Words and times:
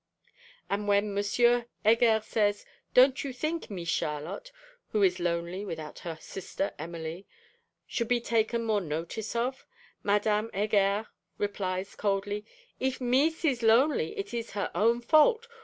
And 0.67 0.87
when 0.87 1.15
M. 1.15 1.23
Heger 1.85 2.21
says, 2.25 2.65
'Don't 2.95 3.23
you 3.23 3.31
think, 3.31 3.69
"Mees 3.69 3.87
Charlotte," 3.87 4.51
who 4.93 5.03
is 5.03 5.19
lonely 5.19 5.63
without 5.63 5.99
her 5.99 6.17
sister 6.19 6.73
Emily, 6.79 7.27
should 7.85 8.07
be 8.07 8.19
taken 8.19 8.63
more 8.63 8.81
notice 8.81 9.35
of?' 9.35 9.63
Madame 10.01 10.49
Heger 10.55 11.09
replies 11.37 11.93
coldly: 11.95 12.47
'_If 12.81 12.99
"Mees" 12.99 13.45
is 13.45 13.61
lonely, 13.61 14.17
it 14.17 14.33
is 14.33 14.53
her 14.53 14.71
own 14.73 15.01
fault. 15.01 15.47